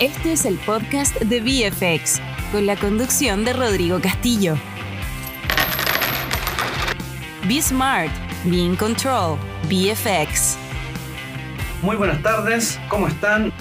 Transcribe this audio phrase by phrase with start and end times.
[0.00, 2.20] Este es el podcast de VFX,
[2.52, 4.54] con la conducción de Rodrigo Castillo.
[7.48, 8.12] Be Smart,
[8.44, 10.56] Be in Control, VFX.
[11.82, 13.52] Muy buenas tardes, ¿cómo están?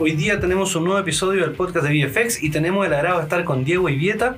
[0.00, 3.22] Hoy día tenemos un nuevo episodio del podcast de VFX y tenemos el agrado de
[3.22, 4.34] estar con Diego Ivieta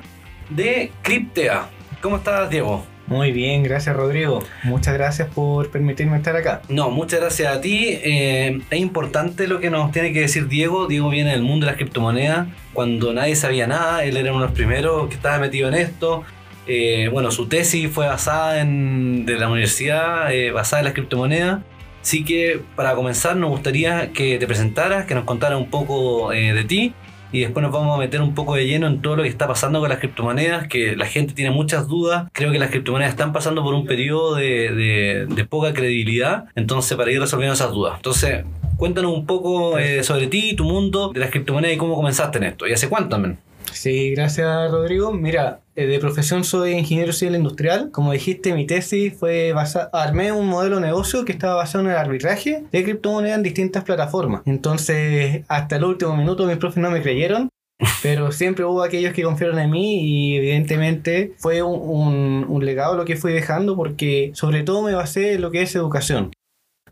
[0.51, 1.71] de Cryptea.
[2.03, 2.85] ¿Cómo estás, Diego?
[3.07, 4.43] Muy bien, gracias Rodrigo.
[4.65, 6.63] Muchas gracias por permitirme estar acá.
[6.69, 7.87] No, muchas gracias a ti.
[8.03, 10.89] Eh, es importante lo que nos tiene que decir Diego.
[10.89, 12.49] Diego viene del mundo de las criptomonedas.
[12.73, 16.25] Cuando nadie sabía nada, él era uno de los primeros que estaba metido en esto.
[16.67, 21.61] Eh, bueno, su tesis fue basada en de la universidad, eh, basada en las criptomonedas.
[22.03, 26.65] Así que para comenzar nos gustaría que te presentaras, que nos contaras un poco de
[26.65, 26.93] ti
[27.33, 29.47] y después nos vamos a meter un poco de lleno en todo lo que está
[29.47, 32.29] pasando con las criptomonedas, que la gente tiene muchas dudas.
[32.33, 37.11] Creo que las criptomonedas están pasando por un periodo de, de, poca credibilidad, entonces para
[37.11, 37.95] ir resolviendo esas dudas.
[37.97, 38.45] Entonces,
[38.77, 42.45] cuéntanos un poco eh, sobre ti, tu mundo, de las criptomonedas y cómo comenzaste en
[42.45, 42.67] esto.
[42.67, 43.39] ¿Y hace cuánto también?
[43.73, 45.13] Sí, gracias Rodrigo.
[45.13, 47.91] Mira, eh, de profesión soy ingeniero civil industrial.
[47.91, 51.91] Como dijiste, mi tesis fue basada, armé un modelo de negocio que estaba basado en
[51.91, 54.43] el arbitraje de criptomonedas en distintas plataformas.
[54.47, 57.49] Entonces, hasta el último minuto mis profes no me creyeron.
[58.03, 63.05] Pero siempre hubo aquellos que confiaron en mí y evidentemente fue un, un, legado lo
[63.05, 66.31] que fui dejando porque sobre todo me basé en lo que es educación.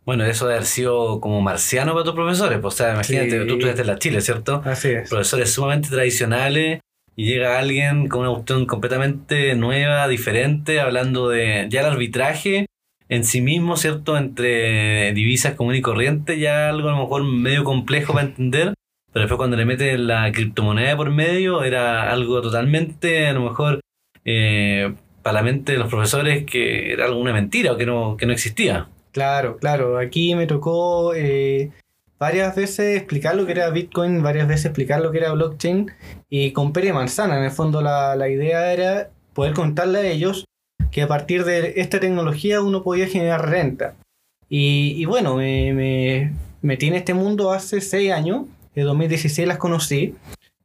[0.05, 2.59] Bueno, eso de haber sido como marciano para tus profesores.
[2.61, 4.63] Pues, o sea, imagínate, tú estudiaste en la Chile, ¿cierto?
[4.65, 5.09] Así es.
[5.09, 6.81] Profesores sumamente tradicionales
[7.17, 12.67] y llega alguien con una cuestión completamente nueva, diferente, hablando de ya el arbitraje
[13.09, 14.17] en sí mismo, ¿cierto?
[14.17, 18.75] Entre divisas común y corriente, ya algo a lo mejor medio complejo para entender.
[19.13, 23.81] Pero después cuando le mete la criptomoneda por medio, era algo totalmente, a lo mejor,
[24.25, 28.27] eh, para la mente de los profesores que era alguna mentira o que no, que
[28.27, 28.89] no existía.
[29.15, 29.97] Claro, claro.
[29.97, 31.71] Aquí me tocó eh,
[32.19, 35.93] varias veces explicar lo que era Bitcoin, varias veces explicar lo que era blockchain
[36.29, 37.39] y con pere manzana.
[37.39, 40.47] En el fondo la, idea era poder contarle a ellos
[40.91, 43.95] que a partir de esta tecnología uno podía generar renta.
[44.49, 50.15] Y, bueno, me, me, metí en este mundo hace seis años, en 2016 las conocí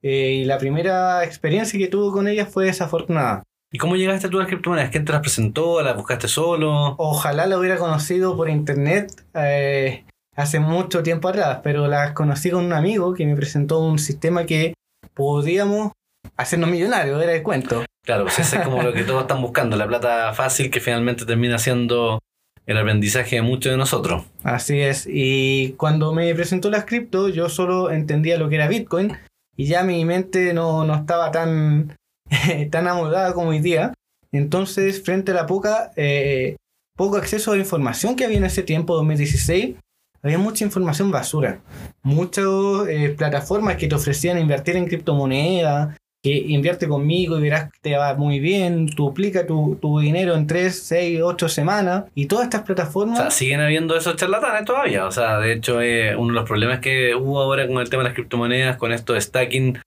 [0.01, 3.43] eh, y la primera experiencia que tuve con ellas fue desafortunada.
[3.71, 4.89] ¿Y cómo llegaste tú a las criptomonedas?
[4.89, 5.81] ¿Quién te las presentó?
[5.81, 6.95] ¿Las buscaste solo?
[6.97, 12.65] Ojalá la hubiera conocido por internet eh, hace mucho tiempo atrás, pero las conocí con
[12.65, 14.73] un amigo que me presentó un sistema que
[15.13, 15.91] podíamos
[16.35, 17.85] hacernos millonarios, era el cuento.
[18.03, 21.25] Claro, pues ese es como lo que todos están buscando, la plata fácil que finalmente
[21.25, 22.19] termina siendo
[22.65, 24.23] el aprendizaje de muchos de nosotros.
[24.43, 29.15] Así es, y cuando me presentó las cripto, yo solo entendía lo que era Bitcoin
[29.55, 31.95] y ya mi mente no, no estaba tan
[32.71, 33.93] tan amolada como hoy día.
[34.31, 36.55] Entonces, frente a la poca, eh,
[36.95, 39.75] poco acceso a información que había en ese tiempo, 2016,
[40.21, 41.61] había mucha información basura.
[42.03, 42.45] Muchas
[42.89, 47.95] eh, plataformas que te ofrecían invertir en criptomonedas, que invierte conmigo y verás que te
[47.95, 52.03] va muy bien, duplica tu, tu dinero en 3, 6, 8 semanas.
[52.13, 53.19] Y todas estas plataformas...
[53.19, 55.05] O sea, siguen habiendo esos charlatanes todavía.
[55.05, 58.03] O sea, de hecho, eh, uno de los problemas que hubo ahora con el tema
[58.03, 59.79] de las criptomonedas, con esto de stacking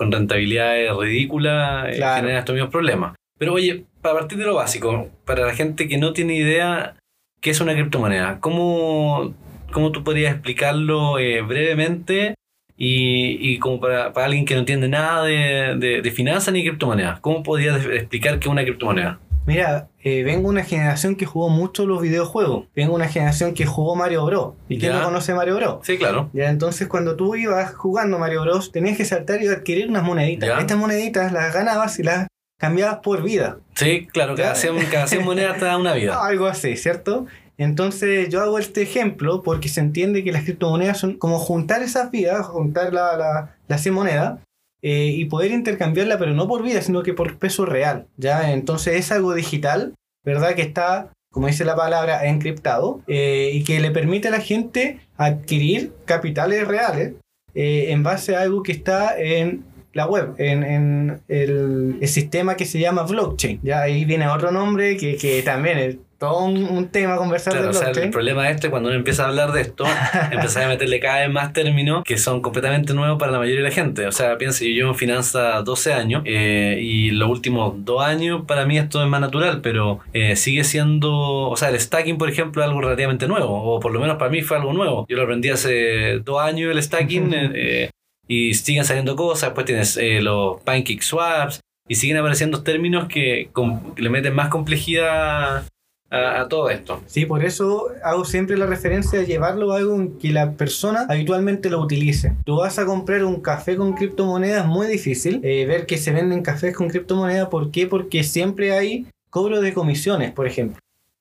[0.00, 3.14] con rentabilidades ridículas, eh, genera estos mismos problemas.
[3.36, 6.96] Pero oye, para partir de lo básico, para la gente que no tiene idea
[7.42, 9.34] qué es una criptomoneda, ¿cómo,
[9.70, 12.34] cómo tú podrías explicarlo eh, brevemente
[12.78, 16.62] y, y, como para, para, alguien que no entiende nada de, de, de finanzas ni
[16.62, 17.20] criptomonedas?
[17.20, 19.20] ¿Cómo podrías explicar qué es una criptomoneda?
[19.46, 22.66] Mira, eh, vengo de una generación que jugó mucho los videojuegos.
[22.74, 24.54] Vengo de una generación que jugó Mario Bros.
[24.68, 25.78] ¿Y quién no conoce Mario Bros?
[25.82, 26.30] Sí, claro.
[26.32, 30.60] Ya, entonces cuando tú ibas jugando Mario Bros, tenías que saltar y adquirir unas moneditas.
[30.60, 32.26] Estas moneditas las ganabas y las
[32.58, 33.58] cambiabas por vida.
[33.74, 36.18] Sí, claro, cada 100, monedas te da una vida.
[36.26, 37.26] Algo así, ¿cierto?
[37.56, 42.10] Entonces yo hago este ejemplo porque se entiende que las criptomonedas son como juntar esas
[42.10, 44.38] vidas, juntar la, la, las 100 monedas
[44.82, 48.06] eh, y poder intercambiarla, pero no por vida, sino que por peso real.
[48.16, 48.52] ¿ya?
[48.52, 50.54] Entonces es algo digital, ¿verdad?
[50.54, 55.00] Que está, como dice la palabra, encriptado eh, y que le permite a la gente
[55.16, 57.14] adquirir capitales reales
[57.54, 62.56] eh, en base a algo que está en la web, en, en el, el, sistema
[62.56, 63.60] que se llama blockchain.
[63.62, 67.90] Ya ahí viene otro nombre que, que también todo un, tema conversar de blockchain.
[67.90, 69.86] O sea, el problema es cuando uno empieza a hablar de esto,
[70.30, 73.68] empieza a meterle cada vez más términos que son completamente nuevos para la mayoría de
[73.70, 74.06] la gente.
[74.06, 78.42] O sea, piensa, yo llevo en finanzas 12 años eh, y los últimos dos años
[78.46, 82.28] para mí esto es más natural, pero eh, sigue siendo, o sea, el stacking, por
[82.28, 85.06] ejemplo, es algo relativamente nuevo, o por lo menos para mí fue algo nuevo.
[85.08, 87.32] Yo lo aprendí hace dos años el stacking.
[87.34, 87.90] Eh,
[88.28, 94.02] y siguen saliendo cosas, después tienes los pancake swaps, y siguen apareciendo términos que, que,
[94.02, 95.64] le meten más complejidad
[96.10, 97.00] a, a todo esto.
[97.06, 101.06] Sí, por eso hago siempre la referencia de llevarlo a algo en que la persona
[101.08, 102.34] habitualmente lo utilice.
[102.44, 106.42] Tú vas a comprar un café con criptomonedas, muy difícil eh, ver que se venden
[106.42, 107.48] cafés con criptomonedas.
[107.48, 107.86] ¿Por qué?
[107.86, 110.78] Porque siempre hay cobros de comisiones, por ejemplo.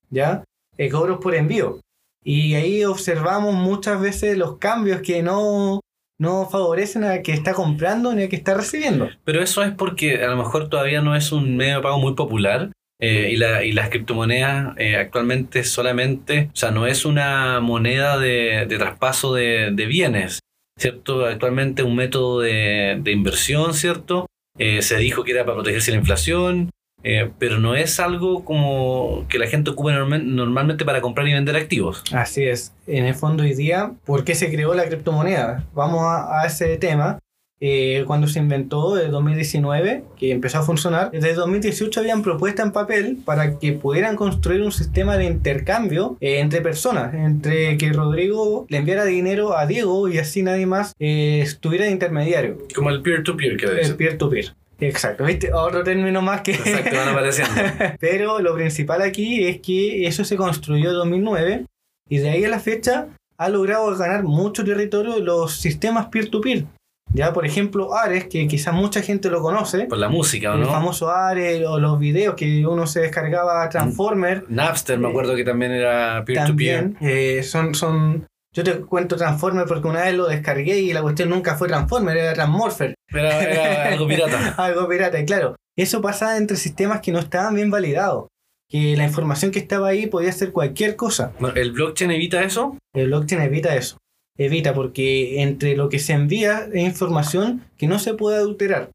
[0.09, 0.43] ¿Ya?
[0.77, 1.79] Eh, cobros por envío.
[2.23, 5.79] Y ahí observamos muchas veces los cambios que no,
[6.17, 9.09] no favorecen a que está comprando ni a que está recibiendo.
[9.23, 12.15] Pero eso es porque a lo mejor todavía no es un medio de pago muy
[12.15, 12.71] popular.
[13.01, 18.17] Eh, y, la- y las criptomonedas eh, actualmente solamente, o sea, no es una moneda
[18.17, 20.39] de, de traspaso de, de bienes,
[20.77, 21.25] ¿cierto?
[21.25, 24.25] Actualmente un método de, de inversión, ¿cierto?
[24.57, 26.69] Eh, se dijo que era para protegerse de la inflación,
[27.01, 31.33] eh, pero no es algo como que la gente ocupa normal- normalmente para comprar y
[31.33, 32.03] vender activos.
[32.11, 32.73] Así es.
[32.87, 35.63] En el fondo hoy día, ¿por qué se creó la criptomoneda?
[35.73, 37.17] Vamos a, a ese tema.
[37.61, 42.71] Eh, cuando se inventó en 2019, que empezó a funcionar, desde 2018 habían propuestas en
[42.71, 48.65] papel para que pudieran construir un sistema de intercambio eh, entre personas, entre que Rodrigo
[48.69, 52.57] le enviara dinero a Diego y así nadie más eh, estuviera de intermediario.
[52.73, 54.53] Como el peer-to-peer que El peer-to-peer.
[54.79, 55.51] Exacto, ¿viste?
[55.53, 56.51] Otro término más que...
[56.51, 57.53] Exacto, van apareciendo.
[57.99, 61.65] Pero lo principal aquí es que eso se construyó en 2009
[62.07, 63.07] y de ahí a la fecha
[63.37, 66.65] ha logrado ganar mucho territorio los sistemas peer-to-peer.
[67.13, 70.61] Ya, por ejemplo, Ares, que quizás mucha gente lo conoce, Por la música, ¿o el
[70.61, 70.67] no?
[70.67, 75.43] famoso Ares o los videos que uno se descargaba a Transformer, Napster, me acuerdo que
[75.43, 76.83] también era peer-to-peer.
[76.93, 78.27] también eh, son, son...
[78.55, 82.17] Yo te cuento Transformer porque una vez lo descargué y la cuestión nunca fue Transformer,
[82.17, 82.93] era Transmorpher.
[83.11, 84.55] Era, era algo pirata.
[84.57, 85.55] Algo pirata, y claro.
[85.77, 88.27] Eso pasaba entre sistemas que no estaban bien validados.
[88.69, 91.31] Que la información que estaba ahí podía ser cualquier cosa.
[91.55, 92.77] ¿El blockchain evita eso?
[92.93, 93.97] El blockchain evita eso.
[94.39, 98.89] Evita porque entre lo que se envía es información que no se puede adulterar.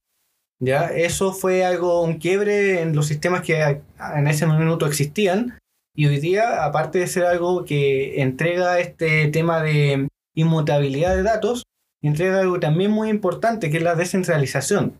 [0.61, 0.87] ¿Ya?
[0.87, 3.83] Eso fue algo, un quiebre en los sistemas que a-
[4.17, 5.59] en ese minuto existían.
[5.97, 11.63] Y hoy día, aparte de ser algo que entrega este tema de inmutabilidad de datos,
[12.03, 14.99] entrega algo también muy importante que es la descentralización.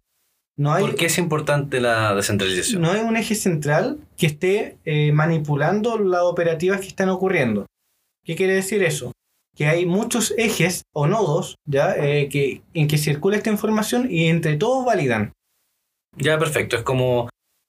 [0.57, 2.81] No hay, ¿Por qué es importante la descentralización?
[2.83, 7.67] no hay un eje central que esté eh, manipulando las operativas que están ocurriendo.
[8.25, 9.11] ¿Qué quiere decir eso?
[9.55, 11.95] Que hay muchos ejes o nodos ¿ya?
[11.97, 15.33] Eh, que, en que circula esta información y entre todos validan.
[16.17, 16.77] Ya, perfecto.
[16.77, 17.29] Es como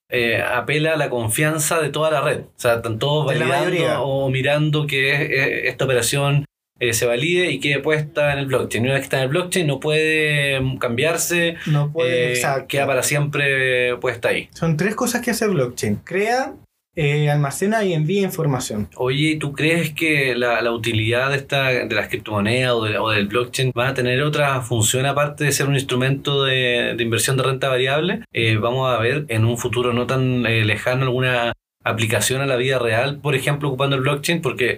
[0.09, 2.41] eh, apela a la confianza de toda la red.
[2.41, 6.45] O sea, están todos De validando o mirando que eh, esta operación
[6.77, 8.83] eh, se valide y quede puesta en el blockchain.
[8.83, 12.85] Una vez que está en el blockchain no puede mm, cambiarse, No puede, eh, queda
[12.85, 14.49] para siempre puesta ahí.
[14.53, 15.95] Son tres cosas que hace blockchain.
[16.03, 16.53] Crea,
[16.95, 18.87] eh, almacena y envía información.
[18.95, 23.09] Oye, ¿tú crees que la, la utilidad de, esta, de las criptomonedas o, de- o
[23.09, 27.35] del blockchain va a tener otra función aparte de ser un instrumento de, de inversión
[27.37, 28.21] de renta variable?
[28.33, 31.53] Eh, vamos a ver en un futuro no tan eh, lejano alguna
[31.83, 34.77] aplicación a la vida real, por ejemplo, ocupando el blockchain, porque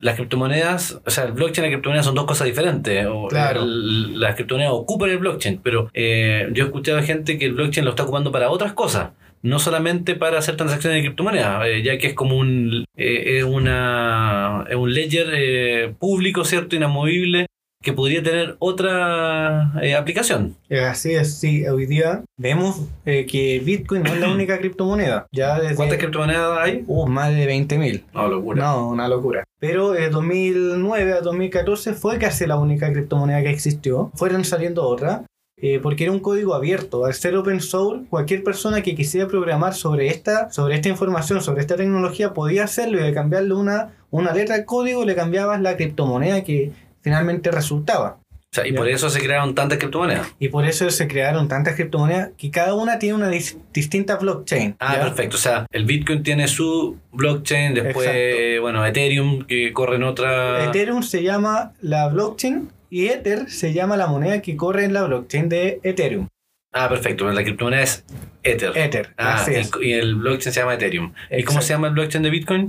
[0.00, 3.06] las criptomonedas, o sea, el blockchain y la criptomoneda son dos cosas diferentes.
[3.08, 3.62] O, Claro.
[3.62, 7.84] el- las criptomonedas ocupan el blockchain, pero eh, yo he escuchado gente que el blockchain
[7.84, 9.10] lo está ocupando para otras cosas.
[9.44, 13.44] No solamente para hacer transacciones de criptomonedas, eh, ya que es como un, eh, es
[13.44, 16.76] una, es un ledger eh, público, ¿cierto?
[16.76, 17.44] Inamovible,
[17.82, 20.56] que podría tener otra eh, aplicación.
[20.88, 21.66] Así es, sí.
[21.66, 25.26] Hoy día vemos que Bitcoin no es la única criptomoneda.
[25.30, 26.82] Ya desde ¿Cuántas criptomonedas hay?
[26.86, 28.04] uh, más de 20.000.
[28.14, 28.64] No, locura.
[28.64, 29.44] No, una locura.
[29.60, 34.10] Pero de 2009 a 2014 fue casi la única criptomoneda que existió.
[34.14, 35.20] Fueron saliendo otras.
[35.56, 37.04] Eh, porque era un código abierto.
[37.04, 41.60] Al ser open source, cualquier persona que quisiera programar sobre esta, sobre esta información, sobre
[41.60, 45.76] esta tecnología, podía hacerlo y de cambiarle una, una letra al código le cambiabas la
[45.76, 48.18] criptomoneda que finalmente resultaba.
[48.20, 48.76] O sea, y Ya.
[48.78, 50.28] por eso se crearon tantas criptomonedas.
[50.38, 54.76] Y por eso se crearon tantas criptomonedas que cada una tiene una dis- distinta blockchain.
[54.78, 55.02] Ah, ¿ya?
[55.02, 55.36] perfecto.
[55.36, 58.62] O sea, el Bitcoin tiene su blockchain, después, Exacto.
[58.62, 60.64] bueno, Ethereum, que corre en otra...
[60.66, 65.02] Ethereum se llama la blockchain y Ether se llama la moneda que corre en la
[65.02, 66.28] blockchain de Ethereum.
[66.72, 67.28] Ah, perfecto.
[67.32, 68.04] La criptomoneda es
[68.44, 68.70] Ether.
[68.76, 69.70] Ether, Ah, así es.
[69.80, 71.12] y, y el blockchain se llama Ethereum.
[71.30, 72.66] ¿Y cómo se llama el blockchain de Bitcoin?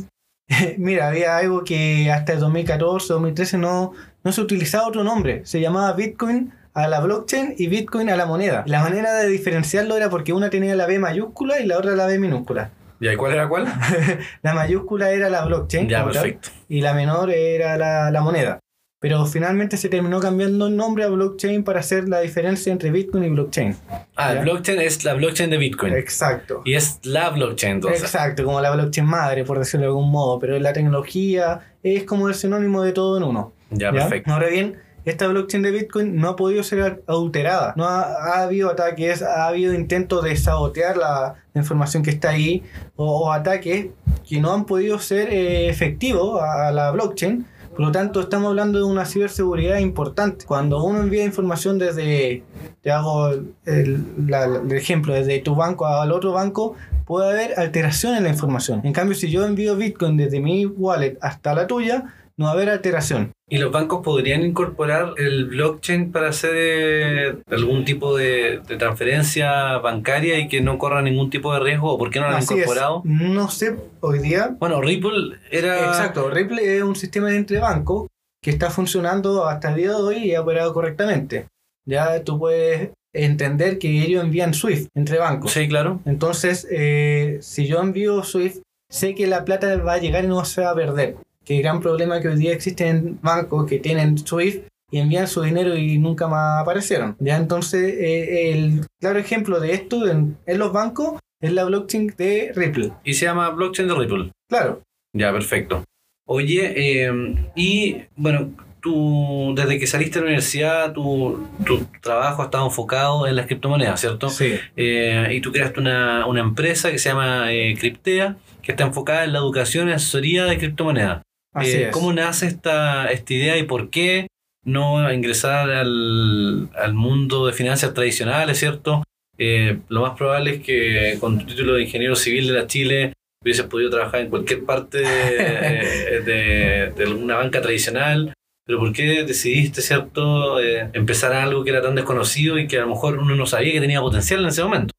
[0.78, 5.46] Mira, había algo que hasta el 2014, 2013 no, no se utilizaba otro nombre.
[5.46, 8.64] Se llamaba Bitcoin a la blockchain y Bitcoin a la moneda.
[8.66, 12.08] La manera de diferenciarlo era porque una tenía la B mayúscula y la otra la
[12.08, 12.72] B minúscula.
[13.00, 13.66] ¿Ya y cuál era cuál?
[14.42, 16.50] La mayúscula era la blockchain ya, tal, perfecto.
[16.70, 18.60] y la menor era la, la moneda.
[19.06, 23.24] Pero finalmente se terminó cambiando el nombre a blockchain para hacer la diferencia entre Bitcoin
[23.26, 23.76] y blockchain.
[24.16, 24.42] Ah, el Ya.
[24.42, 25.94] blockchain es la blockchain de Bitcoin.
[25.94, 26.64] Exacto.
[26.66, 28.02] Y es la blockchain, entonces.
[28.02, 32.30] Exacto, como la blockchain madre, por decirlo de algún modo, pero la tecnología es como
[32.30, 33.54] el sinónimo de todo en uno.
[33.70, 34.00] Ya, ¿ya?
[34.02, 34.34] perfecto.
[34.34, 37.76] Ahora bien, esta blockchain de Bitcoin no ha podido ser adulterada.
[37.78, 42.30] No ha, ha habido ataques, ha habido intentos de sabotear la, la información que está
[42.32, 42.64] ahí
[42.96, 43.86] o, o ataques
[44.28, 47.46] que no han podido ser eh, efectivos a, a la blockchain.
[47.76, 50.46] Por lo tanto, estamos hablando de una ciberseguridad importante.
[50.46, 52.42] Cuando uno envía información desde,
[52.82, 53.32] te hago
[53.66, 58.80] el, ejemplo, desde tu banco al otro banco, puede haber alteración en la información.
[58.86, 62.54] En cambio, si yo envío Bitcoin desde mi wallet hasta la tuya, no va a
[62.54, 63.35] haber alteración.
[63.48, 69.78] ¿Y los bancos podrían incorporar el blockchain para hacer eh, algún tipo de, de transferencia
[69.78, 71.94] bancaria y que no corra ningún tipo de riesgo?
[71.94, 72.50] ¿O por qué no lo han es.
[72.50, 73.04] incorporado?
[73.06, 75.86] No sé, hoy día Bueno, Ripple era...
[75.86, 78.08] Exacto, Ripple es un sistema de entre bancos
[78.42, 81.48] que está funcionando hasta el día de hoy y ha operado correctamente.
[81.88, 85.52] Ya tú puedes entender que ellos envían SWIFT entre bancos.
[85.52, 86.02] Sí, claro.
[86.06, 90.44] Entonces, eh, si yo envío SWIFT, sé que la plata va a llegar y no
[90.46, 91.16] se va a perder.
[91.46, 95.28] Que el gran problema que hoy día existe en bancos que tienen SWIFT y envían
[95.28, 97.16] su dinero y nunca más aparecieron.
[97.20, 102.14] Ya entonces, eh, el claro ejemplo de esto en, en los bancos es la blockchain
[102.18, 102.92] de Ripple.
[103.04, 104.32] Y se llama blockchain de Ripple.
[104.50, 104.82] Claro,
[105.14, 105.84] Ya, perfecto.
[106.28, 112.46] Oye, eh, y bueno, tú desde que saliste de la universidad, tu, tu trabajo ha
[112.46, 114.30] estado enfocado en las criptomonedas, ¿cierto?
[114.30, 114.56] sí.
[114.76, 117.48] Eh, y tú creaste una, una empresa que se llama
[117.80, 121.22] Cryptea, que está enfocada en la educación y asesoría de criptomonedas.
[121.56, 121.92] Así Eh, es.
[121.92, 124.28] ¿Cómo nace esta, esta idea y por qué
[124.64, 129.04] no ingresar al, al mundo de finanzas tradicionales, ¿cierto?
[129.38, 133.14] Eh, lo más probable es que con tu título de ingeniero civil de la Chile
[133.44, 135.06] hubieses podido trabajar en cualquier parte de,
[136.26, 138.34] de- de alguna banca tradicional.
[138.68, 142.82] Pero ¿por qué decidiste, cierto, eh, empezar algo que era tan desconocido y que a
[142.82, 144.92] lo mejor uno no sabía que tenía potencial en ese momento?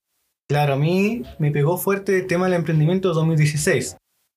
[0.48, 3.96] Claro, a mí me pegó fuerte el tema del emprendimiento 2016.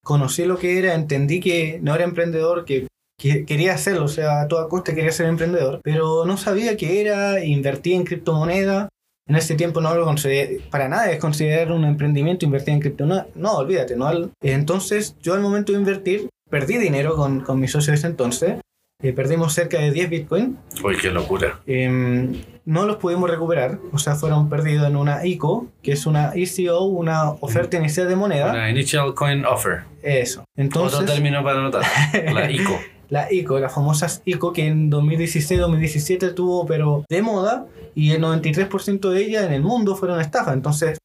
[0.09, 4.41] Conocí lo que era, entendí que no era emprendedor, que, que quería hacerlo, o sea,
[4.41, 8.89] a toda costa quería ser emprendedor, pero no sabía qué era, invertí en criptomoneda.
[9.27, 13.27] En ese tiempo no lo consideré, para nada es considerar un emprendimiento invertir en criptomoneda.
[13.35, 14.31] No, olvídate, no.
[14.41, 18.55] Entonces, yo al momento de invertir, perdí dinero con, con mi socio de ese entonces.
[19.01, 20.57] Eh, perdimos cerca de 10 Bitcoin.
[20.83, 21.61] Uy, qué locura.
[21.65, 22.33] Em,
[22.65, 26.83] no los pudimos recuperar, o sea, fueron perdidos en una ICO, que es una ECO,
[26.83, 28.51] una oferta inicial de moneda.
[28.51, 29.83] Una Initial Coin Offer.
[30.03, 30.41] Eso.
[30.41, 31.83] Otro Entonces, término para anotar.
[32.33, 32.77] La ICO.
[33.07, 39.11] la ICO, las famosas ICO que en 2016-2017 tuvo, pero de moda, y el 93%
[39.11, 40.53] de ellas en el mundo fueron estafas.
[40.53, 40.97] Entonces,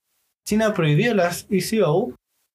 [0.45, 2.13] China prohibió las ECO,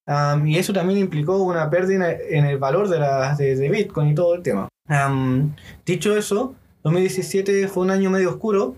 [0.10, 4.10] am, y eso también implicó una pérdida en el valor de, las de, de Bitcoin
[4.10, 4.68] y todo el tema.
[4.88, 8.76] Am, dicho eso, 2017 fue un año medio oscuro,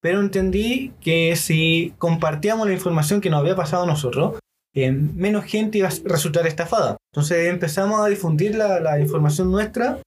[0.00, 4.38] pero entendí que si compartíamos la información que nos había pasado a nosotros,
[4.74, 6.96] eh, menos gente iba a resultar estafada.
[7.12, 10.00] Entonces empezamos a difundir la, la información nuestra,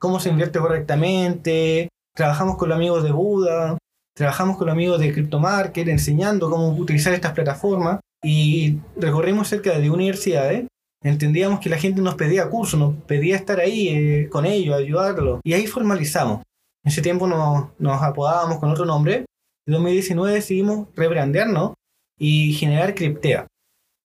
[0.00, 3.78] cómo se invierte correctamente, trabajamos con los amigos de Buda,
[4.16, 9.80] trabajamos con los amigos de CryptoMarket, enseñando cómo utilizar estas plataformas y recorrimos cerca de
[9.80, 10.66] 10 universidades.
[11.02, 15.40] Entendíamos que la gente nos pedía cursos, nos pedía estar ahí eh, con ellos, ayudarlos.
[15.44, 16.38] Y ahí formalizamos.
[16.82, 19.24] En ese tiempo nos, nos apodábamos con otro nombre.
[19.66, 21.74] En 2019 decidimos rebrandearnos
[22.18, 23.46] y generar Cryptea.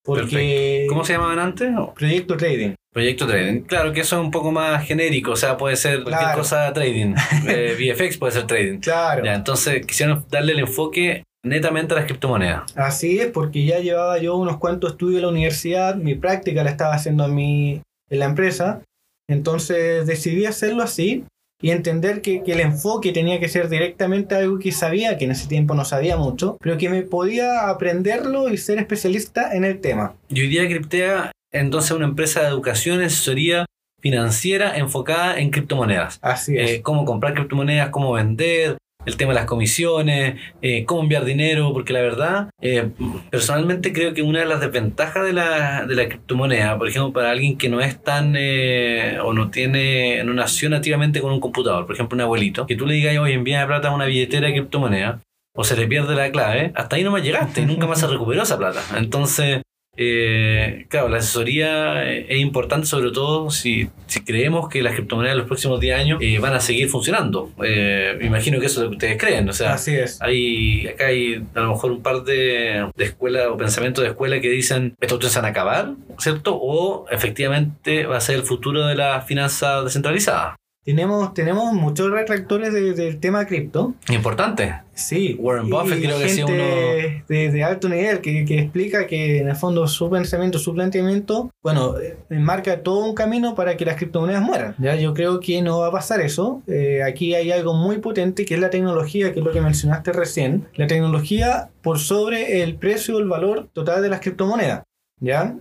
[0.04, 1.70] Porque ¿Cómo se llamaban antes?
[1.96, 2.74] Proyecto Trading.
[2.92, 3.62] Proyecto Trading.
[3.62, 6.38] Claro que eso es un poco más genérico, o sea, puede ser cualquier Claro.
[6.38, 7.14] cosa trading.
[7.48, 8.80] Eh, VFX puede ser trading.
[8.80, 9.24] Claro.
[9.24, 12.76] Ya, entonces quisieron darle el enfoque netamente a las criptomonedas.
[12.76, 16.70] Así es, porque ya llevaba yo unos cuantos estudios en la universidad, mi práctica la
[16.70, 18.82] estaba haciendo en, mi, en la empresa,
[19.30, 21.24] entonces decidí hacerlo así
[21.62, 25.32] y entender que, que el enfoque tenía que ser directamente algo que sabía, que en
[25.32, 29.82] ese tiempo no sabía mucho, pero que me podía aprenderlo y ser especialista en el
[29.82, 30.16] tema.
[30.30, 33.66] Y hoy día Cryptea, entonces, es una empresa de educación asesoría
[34.02, 36.20] financiera enfocada en criptomonedas.
[36.22, 36.72] Así es.
[36.72, 41.72] Eh, cómo comprar criptomonedas, cómo vender, el tema de las comisiones, eh, cómo enviar dinero,
[41.74, 42.90] porque la verdad, eh,
[43.30, 47.32] personalmente creo que una de las desventajas de la, de la criptomoneda, por ejemplo, para
[47.32, 51.86] alguien que no es tan eh, o no tiene, no nació nativamente con un computador,
[51.86, 54.54] por ejemplo, un abuelito, que tú le digas, oye, envía plata a una billetera de
[54.54, 55.22] criptomoneda,
[55.56, 58.08] o se le pierde la clave, hasta ahí no más llegaste y nunca más se
[58.08, 58.82] recuperó esa plata.
[58.98, 59.62] Entonces,
[60.02, 65.34] eh, claro, la asesoría eh, es importante, sobre todo si, si creemos que las criptomonedas
[65.34, 67.52] en los próximos 10 años eh, van a seguir funcionando.
[67.62, 69.50] Eh, imagino que eso es lo que ustedes creen.
[69.50, 70.22] O sea, Así es.
[70.22, 74.40] hay, acá hay a lo mejor un par de, de escuelas o pensamientos de escuela
[74.40, 76.56] que dicen estos se van a acabar, ¿cierto?
[76.56, 80.56] O efectivamente va a ser el futuro de la finanza descentralizada.
[80.90, 83.94] Tenemos, tenemos muchos retractores de- del tema cripto.
[84.10, 84.74] Importante.
[84.96, 85.36] Sí.
[85.40, 89.38] Warren y Buffett creo que sido gente de, de alto nivel que, que explica que
[89.40, 93.86] en el fondo su pensamiento, su planteamiento, bueno, eh, marca todo un camino para que
[93.86, 94.76] las criptomonedas mueran.
[94.80, 96.64] Ya yo creo que no va a pasar eso.
[96.68, 100.12] Eh, aquí hay algo muy potente que es la tecnología, que es lo que mencionaste
[100.12, 100.68] recién.
[100.76, 104.84] La tecnología por sobre el precio o el valor total de las criptomonedas.
[105.22, 105.56] ¿Ya?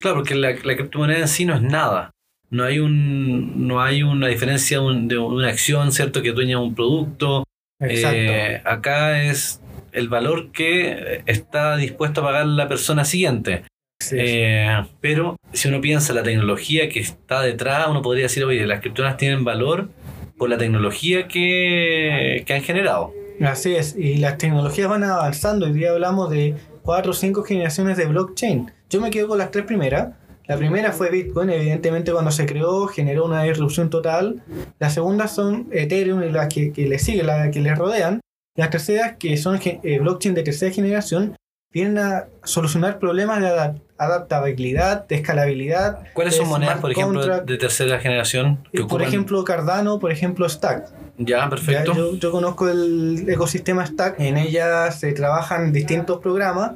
[0.00, 2.10] Claro, porque la, la criptomoneda en sí no es nada.
[2.52, 6.20] No hay, un, no hay una diferencia de, un- de una acción, ¿cierto?
[6.22, 7.44] Que dueña un producto.
[7.80, 8.16] Exacto.
[8.16, 9.60] Eh, acá es
[9.92, 13.64] el valor que está dispuesto a pagar la persona siguiente.
[14.00, 18.66] Sí, Eh, pero si uno piensa la tecnología que está detrás, uno podría decir, oye,
[18.66, 19.88] las criptomonedas tienen valor
[20.36, 23.12] por la tecnología que, que han generado.
[23.40, 25.66] Así es, y las tecnologías van avanzando.
[25.66, 28.70] Hoy día hablamos de cuatro o cinco generaciones de blockchain.
[28.90, 30.08] Yo me quedo con las tres primeras.
[30.46, 34.42] La primera fue Bitcoin, evidentemente cuando se creó generó una disrupción total.
[34.78, 38.20] Las segundas son Ethereum y las que, que le siguen, las que le rodean.
[38.56, 41.36] Las terceras, que son eh, blockchain de tercera generación,
[41.72, 46.00] vienen a solucionar problemas de adap- adaptabilidad, de escalabilidad.
[46.12, 47.48] ¿Cuáles son monedas, por ejemplo, contract.
[47.48, 48.58] de tercera generación?
[48.72, 50.88] que por ocupan- ejemplo, Cardano, por ejemplo, Stack.
[51.18, 51.94] Ya, Ya, perfecto.
[51.94, 56.72] yo, yo conozco el ecosistema Stack, en ella se trabajan distintos programas,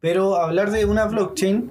[0.00, 1.70] pero hablar de una blockchain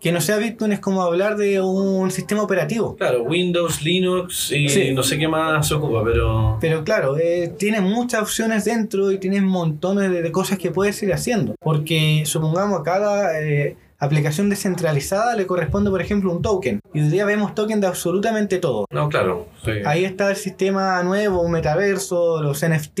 [0.00, 2.96] que no sea Bitcoin es como hablar de un sistema operativo.
[2.96, 4.92] Claro, Windows, Linux y Sí.
[4.92, 6.58] no sé qué más se ocupa, pero...
[6.60, 11.00] Pero claro, eh, tiene muchas opciones dentro y tienes montones de, de cosas que puedes
[11.02, 11.54] ir haciendo.
[11.60, 16.80] Porque supongamos a cada eh, aplicación descentralizada le corresponde, por ejemplo, un token.
[16.92, 18.86] Y hoy día vemos tokens de absolutamente todo.
[18.90, 19.48] No, claro.
[19.64, 19.72] sí.
[19.84, 23.00] Ahí está el sistema nuevo, un metaverso, los NFT,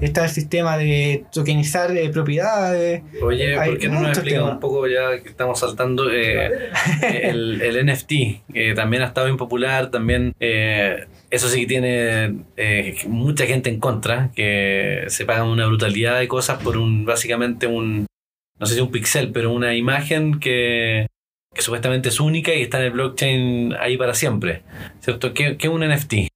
[0.00, 3.02] está el sistema de tokenizar eh, propiedades.
[3.22, 4.52] Oye, hay ¿por qué no nos temas.
[4.52, 6.70] un poco ya que estamos saltando eh,
[7.22, 8.12] el, el NFT?
[8.52, 13.68] Que también ha estado bien popular, también eh, eso sí que tiene eh, mucha gente
[13.70, 18.06] en contra, que se pagan una brutalidad de cosas por un básicamente un,
[18.58, 21.06] no sé si un pixel, pero una imagen que,
[21.54, 24.62] que supuestamente es única y está en el blockchain ahí para siempre.
[25.00, 25.32] ¿Cierto?
[25.34, 26.28] ¿Qué qué es un NFT?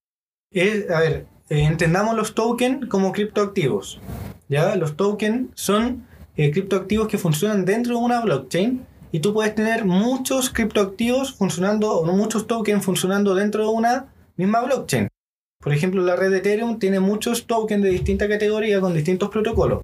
[0.52, 4.00] Es- a ver, eh, entendamos los tokens como criptoactivos.
[4.49, 4.76] ¿ya?
[4.76, 9.85] Los tokens son eh, criptoactivos que funcionan dentro de una blockchain y tú puedes tener
[9.85, 15.09] muchos criptoactivos funcionando, o muchos tokens funcionando dentro de una misma blockchain.
[15.62, 19.82] Por ejemplo, la red de Ethereum tiene muchos tokens de distinta categoría con distintos protocolos.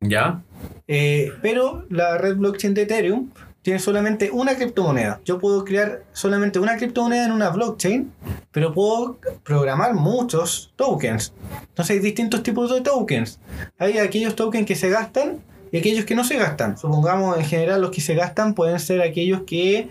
[0.00, 0.42] ¿Ya?
[0.88, 3.30] Eh, pero la red blockchain de Ethereum
[3.62, 5.20] tiene solamente una criptomoneda.
[5.24, 8.12] Yo puedo crear solamente una criptomoneda en una blockchain,
[8.52, 11.32] pero puedo programar muchos tokens.
[11.68, 13.40] Entonces hay distintos tipos de tokens.
[13.78, 15.40] Hay aquellos tokens que se gastan
[15.72, 16.78] y aquellos que no se gastan.
[16.78, 19.88] Supongamos en general los que se gastan pueden ser aquellos que,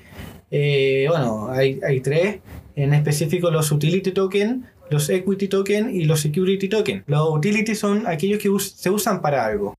[0.51, 2.39] eh, bueno, hay, hay tres,
[2.77, 7.03] en específico los utility token, los equity token y los security token.
[7.07, 9.75] Los utility son aquellos que us- se usan para algo.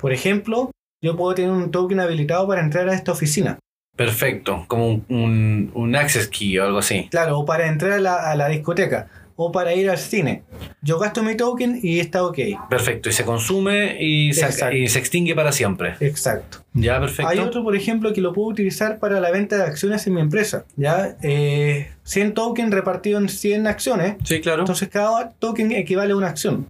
[0.00, 0.70] Por ejemplo,
[1.02, 3.58] yo puedo tener un token habilitado para entrar a esta oficina.
[3.96, 7.08] Perfecto, como un, un, un access key o algo así.
[7.10, 9.08] Claro, o para entrar a la, a la discoteca.
[9.36, 10.44] O para ir al cine.
[10.80, 12.38] Yo gasto mi token y está ok.
[12.70, 14.76] Perfecto, y se consume y se, Exacto.
[14.76, 15.96] y se extingue para siempre.
[15.98, 16.58] Exacto.
[16.72, 17.28] Ya, perfecto.
[17.28, 20.20] Hay otro, por ejemplo, que lo puedo utilizar para la venta de acciones en mi
[20.20, 20.66] empresa.
[20.76, 21.16] ¿ya?
[21.22, 24.16] Eh, 100 tokens repartidos en 100 acciones.
[24.22, 24.60] Sí, claro.
[24.60, 26.68] Entonces cada token equivale a una acción.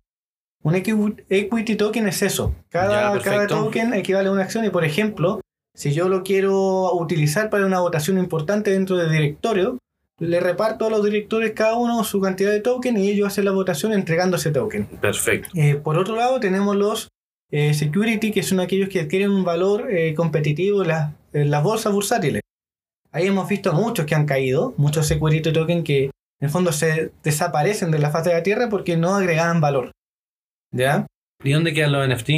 [0.64, 2.54] Un equi- equity token es eso.
[2.70, 3.12] Cada,
[3.46, 5.40] token equivale a una acción y por ejemplo,
[5.74, 9.78] si yo lo quiero utilizar para una votación importante dentro del directorio,
[10.18, 13.50] le reparto a los directores cada uno su cantidad de token y ellos hacen la
[13.50, 14.86] votación entregando ese token.
[14.86, 15.50] Perfecto.
[15.54, 17.08] Eh, por otro lado tenemos los
[17.50, 21.62] eh, security, que son aquellos que adquieren un valor eh, competitivo en, las- en las
[21.62, 22.40] bolsas bursátiles.
[23.12, 27.12] Ahí hemos visto muchos que han caído, muchos security token que en el fondo se
[27.22, 29.92] desaparecen de la faz de la Tierra porque no agregaban valor.
[30.74, 31.06] ¿Ya?
[31.42, 32.30] ¿Y dónde quedan los NFT?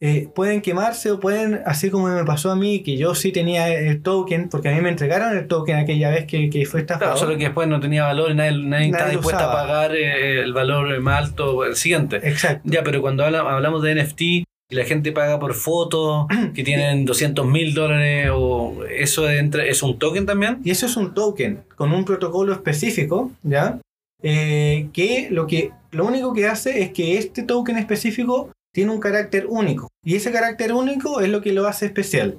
[0.00, 3.68] Eh, pueden quemarse o pueden, así como me pasó a mí, que yo sí tenía
[3.68, 7.12] el token, porque a mí me entregaron el token aquella vez que, que fue estafado.
[7.12, 10.40] Claro, solo que después no tenía valor y nadie, nadie, estaba dispuesto a pagar eh,
[10.40, 12.16] el valor más alto el siguiente.
[12.22, 12.62] Exacto.
[12.64, 17.04] Ya, pero cuando habla- hablamos de NFT y la gente paga por fotos que tienen
[17.04, 20.60] 200 mil dólares o eso entra, es un token también.
[20.64, 23.78] Y eso es un token con un protocolo específico, ¿ya?
[24.22, 29.00] Eh, que lo que lo único que hace es que este token específico tiene un
[29.00, 29.88] carácter único.
[30.04, 32.38] Y ese carácter único es lo que lo hace especial.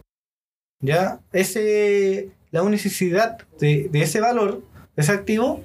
[0.80, 1.20] ¿Ya?
[1.34, 4.64] Ese, la unicidad de, ese valor,
[4.96, 5.64] de ese activo,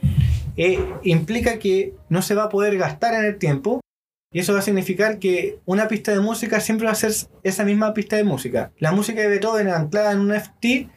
[0.57, 3.81] eh, implica que no se va a poder gastar en el tiempo.
[4.33, 7.65] Y eso va a significar que una pista de música siempre va a ser esa
[7.65, 8.73] misma pista de música.
[8.79, 10.89] La música de Beethoven anclada en un FT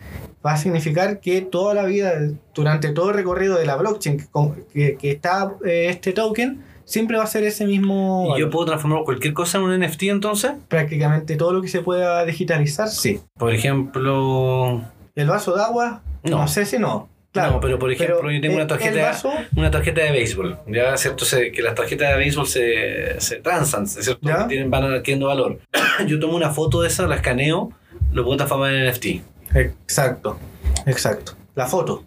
[0.46, 2.14] va a significar que toda la vida,
[2.54, 4.26] durante todo el recorrido de la blockchain
[4.74, 8.34] que, está eh, este token, siempre va a ser ese mismo...
[8.38, 10.54] ¿Y yo puedo transformar cualquier cosa en un NFT entonces?
[10.68, 13.20] Prácticamente todo lo que se pueda digitalizar, sí.
[13.38, 14.82] Por ejemplo...
[15.16, 16.40] El vaso de agua, No.
[16.40, 17.10] no, sé si no.
[17.36, 20.58] Claro, no, pero por ejemplo, yo tengo el- una tarjeta, vaso, una tarjeta de béisbol.
[20.68, 21.26] Ya, ¿cierto?
[21.26, 24.20] Se- que las tarjetas de béisbol se, se transan, ¿cierto?
[24.28, 24.48] Ya.
[24.48, 25.60] Tienen, van adquiriendo valor.
[26.08, 27.72] yo tomo una foto de esa, la escaneo,
[28.12, 29.06] lo puedo transformar en NFT.
[29.54, 30.40] Exacto.
[30.86, 31.34] Exacto.
[31.56, 32.06] La foto.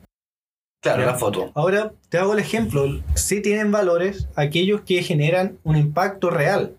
[0.82, 1.06] Claro, Ya.
[1.06, 1.50] la foto.
[1.54, 2.86] Ahora te hago el ejemplo.
[3.14, 6.76] Sí tienen valores aquellos que generan un impacto real.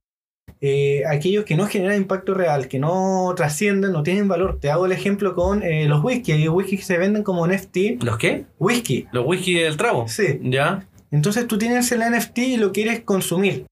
[0.61, 4.59] Eh, aquellos que no generan impacto real, que no trascienden, no tienen valor.
[4.59, 6.33] Te hago el ejemplo con eh, los whisky.
[6.33, 8.03] Hay whisky que se venden como NFT.
[8.03, 8.45] ¿Los qué?
[8.59, 9.07] Whisky.
[9.11, 10.07] Los whisky del trago.
[10.07, 10.39] Sí.
[10.41, 10.85] ¿Ya?
[11.11, 13.65] Entonces tú tienes el NFT y lo quieres consumir.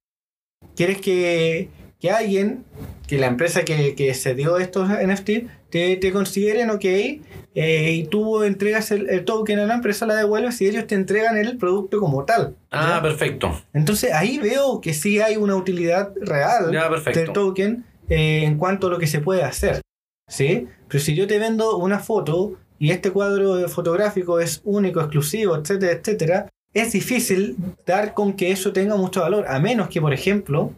[0.76, 1.70] Quieres que,
[2.00, 2.64] que alguien,
[3.08, 5.30] que la empresa que, que se dio estos NFT,
[5.70, 10.16] te, te consideren ok eh, y tú entregas el, el token a la empresa, la
[10.16, 12.56] devuelves y ellos te entregan el producto como tal.
[12.70, 13.02] Ah, ¿ya?
[13.02, 13.62] perfecto.
[13.74, 18.88] Entonces ahí veo que sí hay una utilidad real Ya, del token eh, en cuanto
[18.88, 19.82] a lo que se puede hacer.
[20.28, 20.68] ¿sí?
[20.88, 25.94] Pero si yo te vendo una foto y este cuadro fotográfico es único, exclusivo, etcétera,
[25.94, 30.74] etcétera, es difícil dar con que eso tenga mucho valor, a menos que, por ejemplo,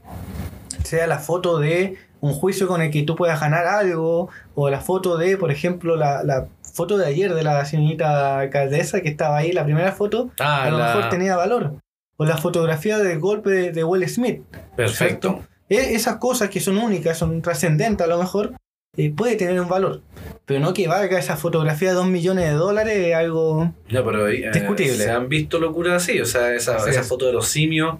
[0.83, 4.79] sea la foto de un juicio con el que tú puedas ganar algo, o la
[4.81, 9.37] foto de, por ejemplo, la, la foto de ayer de la señorita alcaldesa que estaba
[9.37, 11.73] ahí, la primera foto, Ah, a lo la- mejor tenía valor.
[12.17, 14.41] O la fotografía del golpe de, de Will Smith.
[14.75, 15.43] Perfecto.
[15.69, 18.53] E- esas cosas que son únicas, son trascendentes a lo mejor,
[18.97, 20.01] eh, puede tener un valor.
[20.45, 23.71] Pero no que valga esa fotografía de 2 millones de dólares, es algo...
[23.89, 24.95] Ya, pero eh, Discutible.
[24.97, 27.07] se han visto locuras así, o sea, esa, esa es.
[27.07, 27.99] foto de los simios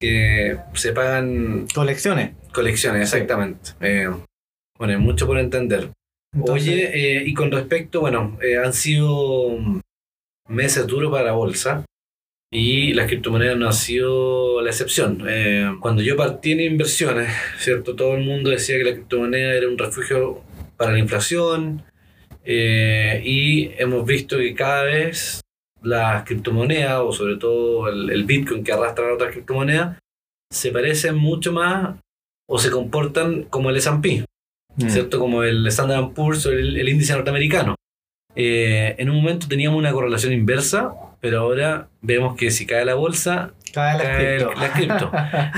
[0.00, 2.32] que se pagan Colecciones.
[2.52, 3.70] colecciones, exactamente.
[3.80, 4.08] Eh,
[4.78, 5.90] bueno, hay mucho por entender.
[6.34, 9.56] Entonces, Oye, eh, y con respecto, bueno, eh, han sido
[10.48, 11.84] meses duros para la bolsa
[12.52, 15.24] y las criptomonedas no han sido la excepción.
[15.28, 17.96] Eh, cuando yo partí en inversiones, ¿cierto?
[17.96, 20.42] Todo el mundo decía que la criptomoneda era un refugio
[20.76, 21.82] para la inflación
[22.44, 25.40] y hemos visto que cada vez
[25.86, 29.98] las criptomonedas, o sobre todo el, el Bitcoin que arrastra a otras criptomonedas,
[30.52, 31.96] se parecen mucho más
[32.48, 34.24] o se comportan como el S&P.
[34.76, 35.18] mm, ¿cierto?
[35.18, 37.74] Como el Standard Poor's o el, el índice norteamericano.
[38.34, 42.94] Eh, en un momento teníamos una correlación inversa, pero ahora vemos que si cae la
[42.94, 44.60] bolsa, cae la cripto.
[44.60, 45.10] la cripto.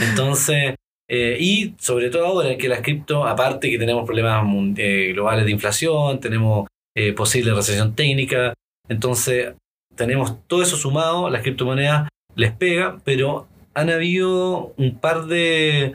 [0.10, 0.76] Entonces,
[1.10, 4.44] eh, y sobre todo ahora que las cripto, aparte que tenemos problemas
[4.76, 6.68] eh, globales de inflación, tenemos
[7.14, 8.54] posible recesión técnica,
[8.88, 9.54] entonces
[9.98, 15.94] tenemos todo eso sumado, las criptomonedas les pega, pero han habido un par de,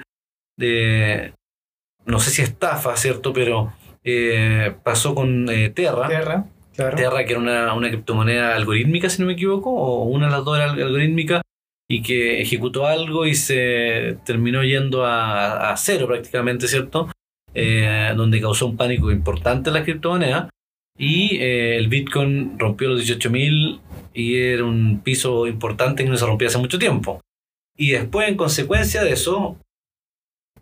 [0.57, 1.33] de
[2.05, 3.33] no sé si estafas, ¿cierto?
[3.33, 6.07] Pero eh, pasó con eh, Terra.
[6.07, 6.95] Tierra, claro.
[6.97, 10.45] Terra, que era una, una criptomoneda algorítmica, si no me equivoco, o una de las
[10.45, 11.41] dos era al- algorítmica,
[11.89, 17.09] y que ejecutó algo y se terminó yendo a, a cero prácticamente, ¿cierto?
[17.53, 20.49] Eh, donde causó un pánico importante en la criptomoneda.
[20.97, 23.79] Y el Bitcoin rompió los 18.000
[24.13, 27.21] y era un piso importante que no se rompía hace mucho tiempo.
[27.77, 29.57] Y después, en consecuencia de eso,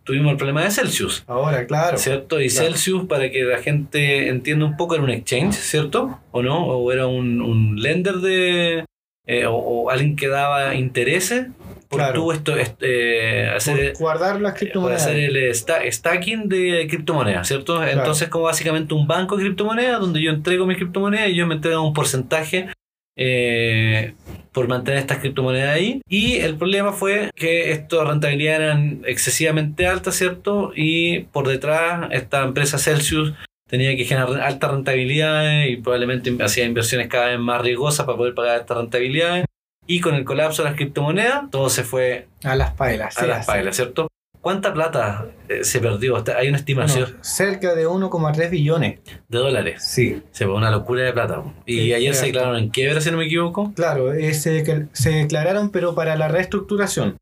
[0.03, 1.23] tuvimos el problema de Celsius.
[1.27, 1.97] Ahora, claro.
[1.97, 2.39] ¿Cierto?
[2.41, 2.65] Y Claro.
[2.67, 6.19] Celsius, para que la gente entienda un poco, era un exchange, ¿cierto?
[6.31, 6.65] ¿O no?
[6.65, 8.85] ¿O era un, un lender de...
[9.27, 11.47] eh, o, o alguien que daba intereses
[11.89, 12.13] por Claro.
[12.21, 15.01] tú esto, est- eh, hacer, Por guardar las por criptomonedas.
[15.03, 17.85] hacer el sta- stacking de criptomonedas, ¿cierto?
[17.85, 21.55] Entonces, como básicamente un banco de criptomonedas donde yo entrego mis criptomonedas y yo me
[21.55, 22.69] entregan un porcentaje
[23.17, 24.13] eh,
[24.51, 26.01] por mantener estas criptomonedas ahí.
[26.09, 30.71] Y el problema fue que estas rentabilidades eran excesivamente altas, ¿cierto?
[30.75, 33.33] Y por detrás, esta empresa Celsius
[33.69, 38.33] tenía que generar altas rentabilidades y probablemente hacía inversiones cada vez más riesgosas para poder
[38.35, 39.45] pagar estas rentabilidades.
[39.87, 43.17] Y con el colapso de las criptomonedas, todo se fue A las pailas.
[43.17, 43.47] a sí, las así.
[43.47, 44.07] pailas, ¿cierto?
[44.41, 46.21] ¿Cuánta plata eh, se perdió?
[46.35, 48.99] Hay una estimación Bueno, cerca de 1,3 billones.
[49.27, 49.83] de dólares.
[49.85, 50.23] Sí.
[50.31, 51.43] Se fue una locura de plata.
[51.67, 53.71] Y Sí, ayer se declararon en quiebra, si no me equivoco.
[53.75, 57.17] Claro, eh, se, se declararon, pero para la reestructuración.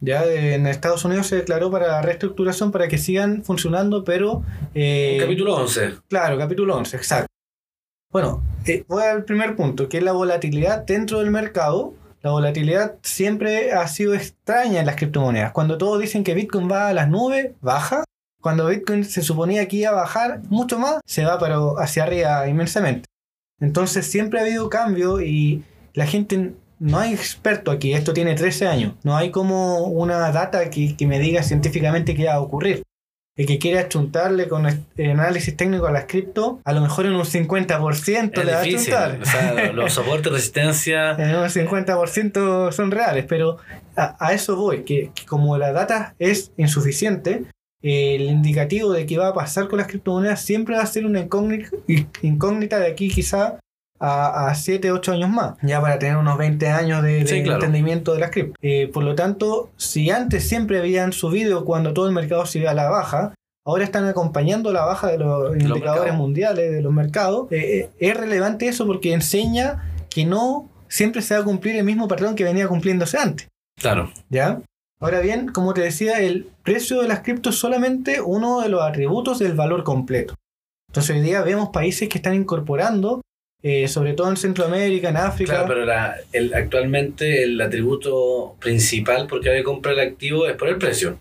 [0.00, 4.42] Ya en Estados Unidos se declaró para la reestructuración para que sigan funcionando, pero.
[4.74, 5.94] eh, Capítulo 11.
[6.08, 7.26] Claro, capítulo 11, exacto.
[8.10, 11.94] Bueno, eh, voy al primer punto, que es la volatilidad dentro del mercado.
[12.24, 15.52] La volatilidad siempre ha sido extraña en las criptomonedas.
[15.52, 18.02] Cuando todos dicen que Bitcoin va a las nubes, baja.
[18.40, 22.48] Cuando Bitcoin se suponía que iba a bajar mucho más, se va pero hacia arriba
[22.48, 23.04] inmensamente.
[23.60, 28.68] Entonces siempre ha habido cambio y la gente, no hay experto aquí, esto tiene 13
[28.68, 32.84] años, no hay como una data que, que me diga científicamente qué va a ocurrir.
[33.36, 37.14] El que quiera achuntarle con eh, análisis técnico a las cripto, a lo mejor en
[37.14, 39.18] un 50% le va a Es achuntar.
[39.20, 41.12] O sea, los soportes, resistencia.
[41.12, 43.56] En un 50% son reales, pero
[43.96, 47.44] a, a eso voy, que, que como la data es insuficiente,
[47.82, 51.04] eh, el indicativo de qué va a pasar con las criptomonedas siempre va a ser
[51.04, 51.68] una incógnita,
[52.22, 53.58] incógnita de aquí quizá
[54.04, 57.42] a, a 7, 8 años más, ya para tener unos 20 años de, de Sí,
[57.42, 57.56] claro.
[57.58, 58.54] entendimiento de las cripto.
[58.62, 62.70] Eh, por lo tanto, si antes siempre habían subido cuando todo el mercado se iba
[62.70, 63.34] a la baja,
[63.66, 67.50] ahora están acompañando la baja de los indicadores mundiales, de los mercados.
[67.50, 71.84] Eh, eh, es relevante eso porque enseña que no siempre se va a cumplir el
[71.84, 73.48] mismo patrón que venía cumpliéndose antes.
[73.80, 74.10] Claro.
[74.28, 74.60] ¿Ya?
[75.00, 78.82] Ahora bien, como te decía, el precio de las criptos es solamente uno de los
[78.82, 80.34] atributos del valor completo.
[80.88, 83.20] Entonces hoy día vemos países que están incorporando,
[83.66, 85.52] eh, sobre todo en Centroamérica, en África.
[85.52, 90.46] Claro, pero la- el- actualmente el atributo principal por qué hay que comprar el activo
[90.46, 91.12] es por el precio.
[91.12, 91.16] O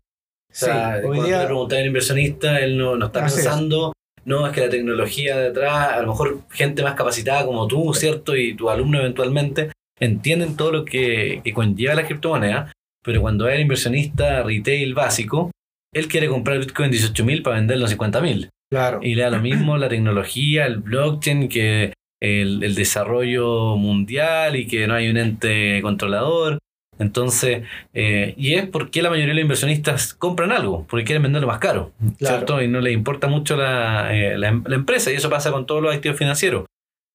[0.51, 3.33] sea, Sí, cuando día- tú le preguntas al inversionista, él no, no está es.
[3.33, 3.93] pensando,
[4.25, 7.93] no, es que la tecnología de atrás, a lo mejor gente más capacitada como tú,
[7.93, 8.35] ¿cierto?
[8.35, 12.71] Y tu alumno eventualmente, entienden todo lo que, que conlleva la criptomoneda,
[13.03, 15.49] pero cuando es el inversionista retail básico,
[15.93, 18.49] él quiere comprar Bitcoin en 18.000 para venderlo en 50.000.
[18.71, 18.99] Claro.
[19.01, 24.65] Y le da lo mismo la tecnología, el blockchain, que el, el desarrollo mundial y
[24.65, 26.57] que no hay un ente controlador.
[26.99, 31.47] Entonces, eh, y es porque la mayoría de los inversionistas compran algo, porque quieren venderlo
[31.47, 32.35] más caro, Claro.
[32.37, 32.61] ¿cierto?
[32.61, 35.65] Y no les importa mucho la, eh, la em- la empresa, y eso pasa con
[35.65, 36.65] todos los activos financieros.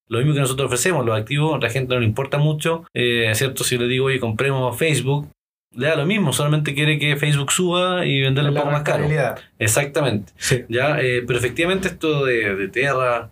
[0.09, 3.31] Lo mismo que nosotros ofrecemos, los activos, a la gente no le importa mucho, eh,
[3.35, 3.62] ¿cierto?
[3.62, 5.29] Si le digo, oye, compremos Facebook,
[5.77, 9.07] le da lo mismo, solamente quiere que Facebook suba y venderlo un poco más caro.
[9.59, 10.33] Exactamente.
[10.37, 10.64] Sí.
[10.68, 10.97] ¿ya?
[10.97, 13.31] Pero efectivamente esto de, de Terra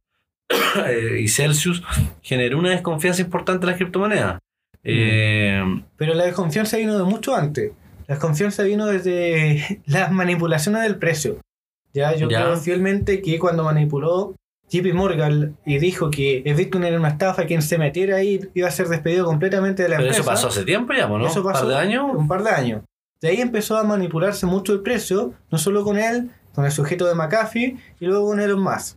[1.19, 1.83] y Celsius
[2.23, 4.39] generó una desconfianza importante en las criptomonedas.
[4.85, 5.63] Eh,
[5.97, 7.73] Pero la desconfianza vino de mucho antes.
[8.07, 11.39] La desconfianza vino desde las manipulaciones del precio.
[11.93, 12.43] Ya, yo Ya.
[12.45, 14.35] creo fielmente que cuando manipuló
[14.71, 18.69] JP Morgan y dijo que el Bitcoin era una estafa, quien se metiera ahí iba
[18.69, 20.21] a ser despedido completamente de la pero empresa.
[20.23, 21.25] eso pasó hace tiempo ya, ¿no?
[21.27, 22.07] Eso ¿Un pasó par de años?
[22.15, 22.83] Un par de años.
[23.21, 27.07] De ahí empezó a manipularse mucho el precio, no solo con él, con el sujeto
[27.07, 28.97] de McAfee y luego con Elon Musk.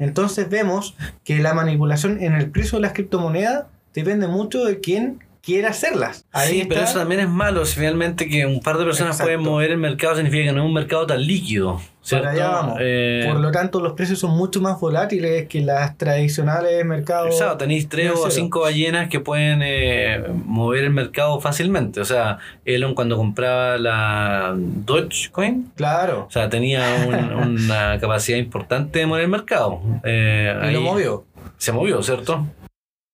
[0.00, 5.22] Entonces vemos que la manipulación en el precio de las criptomonedas depende mucho de quién
[5.42, 6.24] quiera hacerlas.
[6.32, 7.64] Ahí sí, pero eso también es malo.
[7.64, 9.24] Si finalmente que un par de personas Exacto.
[9.32, 11.80] pueden mover el mercado significa que no es un mercado tan líquido.
[12.02, 12.24] ¿cierto?
[12.28, 12.78] Para allá vamos.
[12.80, 17.28] Eh, Por lo tanto, los precios son mucho más volátiles que las tradicionales mercados.
[17.30, 22.00] Exacto, tenéis tres o cinco ballenas que pueden eh, mover el mercado fácilmente.
[22.00, 26.26] O sea, Elon cuando compraba la Dogecoin, Claro.
[26.28, 27.14] o sea, tenía un-
[27.66, 29.80] una capacidad importante de mover el mercado.
[30.04, 31.24] Eh, Y ahí lo movió.
[31.58, 32.46] Se movió, ¿cierto?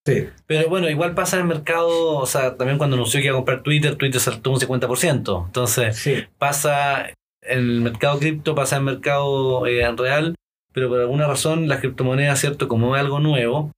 [0.07, 0.27] Sí.
[0.45, 3.39] Pero bueno, igual pasa en el mercado, o sea, también cuando anunció que iba a
[3.39, 5.43] comprar Twitter, Twitter saltó un 50%.
[5.47, 6.23] Entonces, Sí.
[6.37, 10.35] pasa en el mercado cripto, pasa en el mercado eh, real,
[10.73, 12.67] pero por alguna razón las criptomonedas, ¿cierto?
[12.69, 13.71] Como es algo nuevo,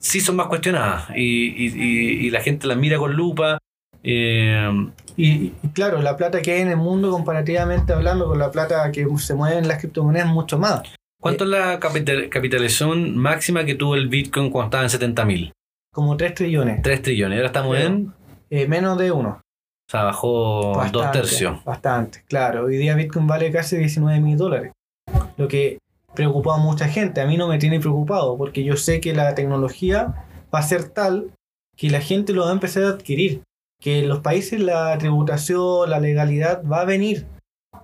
[0.00, 3.58] sí son más cuestionadas y, y- y- y la gente las mira con lupa.
[4.02, 4.68] eh,
[5.16, 9.06] Y, claro, la plata que hay en el mundo comparativamente hablando con la plata que
[9.18, 10.82] se mueve en las criptomonedas es mucho más.
[11.20, 15.52] ¿Cuánto es la capital- capitalización máxima que tuvo el Bitcoin cuando estaba en 70 mil?
[15.94, 16.82] Como 3 trillones.
[16.82, 17.36] 3 trillones.
[17.38, 17.86] Ahora estamos Claro.
[17.94, 18.12] en...
[18.50, 19.40] Eh, menos de uno.
[19.40, 20.28] O sea, bajó
[20.74, 21.64] dos Bastante, tercios.
[21.64, 22.64] Bastante, claro.
[22.64, 24.72] Hoy día Bitcoin vale casi 19 mil dólares.
[25.36, 25.78] Lo que
[26.14, 27.20] preocupó a mucha gente.
[27.20, 30.88] A mí no me tiene preocupado porque yo sé que la tecnología va a ser
[30.88, 31.30] tal
[31.76, 33.42] que la gente lo va a empezar a adquirir.
[33.80, 37.26] Que en los países la tributación, la legalidad va a venir.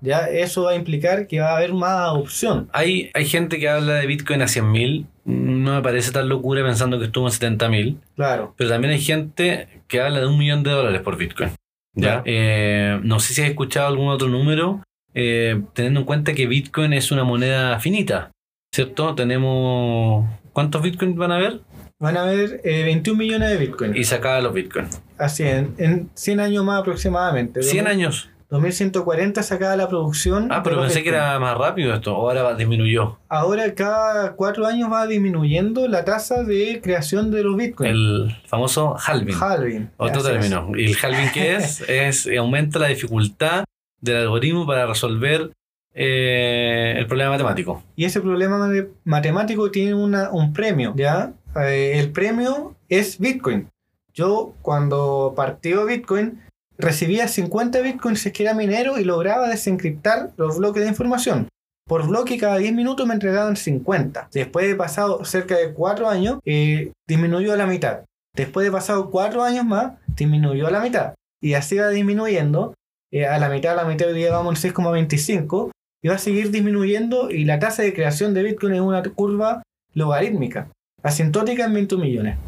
[0.00, 2.68] Ya eso va a implicar que va a haber más adopción.
[2.72, 5.06] Hay, hay gente que habla de Bitcoin a 100 mil.
[5.24, 7.98] No me parece tan locura pensando que estuvo en 70 mil.
[8.16, 8.54] Claro.
[8.56, 11.50] Pero también hay gente que habla de un millón de dólares por Bitcoin.
[11.94, 12.22] ¿ya?
[12.22, 12.22] Claro.
[12.26, 14.82] Eh, no sé si has escuchado algún otro número,
[15.14, 18.30] eh, teniendo en cuenta que Bitcoin es una moneda finita,
[18.74, 19.14] ¿cierto?
[19.14, 20.28] Tenemos...
[20.52, 21.60] ¿Cuántos Bitcoin van a haber?
[22.00, 23.96] Van a haber eh, 21 millones de Bitcoin.
[23.96, 24.86] Y se acaban los Bitcoin.
[25.18, 27.62] Así, en, en 100 años más aproximadamente.
[27.62, 28.30] 100 años.
[28.50, 30.48] 2140 se acaba la producción.
[30.50, 32.14] Ah, pero pensé que era más rápido esto.
[32.16, 33.18] Ahora va- disminuyó.
[33.28, 37.90] Ahora cada cuatro años va disminuyendo la tasa de creación de los bitcoins.
[37.92, 39.34] El famoso halving.
[39.40, 39.90] halving.
[39.96, 40.72] Otro término.
[40.76, 41.80] ¿Y el halving qué es?
[41.88, 43.64] es eh, aumenta la dificultad
[44.00, 45.52] del algoritmo para resolver
[45.94, 47.82] eh, el problema matemático.
[47.96, 51.32] Y ese problema mate- matemático tiene una, un premio, ¿ya?
[51.56, 53.68] Eh, el premio es Bitcoin.
[54.12, 56.40] Yo cuando partió Bitcoin
[56.80, 61.48] recibía 50 Bitcoins si es que era minero y lograba desencriptar los bloques de información.
[61.86, 64.28] Por bloque cada 10 minutos me entregaban 50.
[64.32, 68.04] Después de pasado cerca de 4 años, eh, disminuyó a la mitad.
[68.36, 71.14] Después de pasado 4 años más, disminuyó a la mitad.
[71.42, 72.74] Y así va disminuyendo.
[73.12, 75.70] eh, a la mitad, a la mitad hoy día vamos en 6,25
[76.02, 79.62] y va a seguir disminuyendo y la tasa de creación de Bitcoin es una curva
[79.92, 80.68] logarítmica,
[81.02, 82.38] asintótica en 21 millones.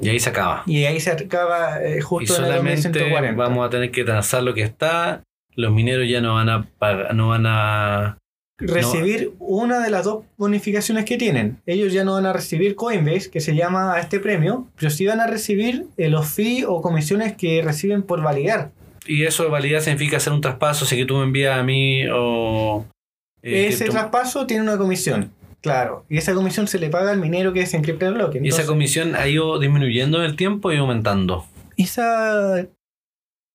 [0.00, 0.62] Y ahí se acaba.
[0.66, 3.32] Y ahí se acaba eh, Y justo en el solamente 2140.
[3.36, 5.22] vamos a tener que transar lo que está.
[5.54, 8.18] Los mineros ya no van a pagar, no van a.
[8.58, 11.58] recibir una de las dos bonificaciones que tienen.
[11.66, 15.06] Ellos ya no van a recibir Coinbase, que se llama a este premio, pero sí
[15.06, 18.70] van a recibir eh, los fees o comisiones que reciben por validar.
[19.06, 22.04] Y eso de validar significa hacer un traspaso, si que tú me envías a mí
[22.12, 22.86] o,
[23.42, 25.32] eh, ese traspaso tiene una comisión.
[25.60, 26.04] Claro.
[26.08, 28.40] Y esa comisión se le paga al minero que desencripta el bloque.
[28.42, 31.44] y esa comisión ha ido disminuyendo en el tiempo y aumentando.
[31.76, 32.68] esa e-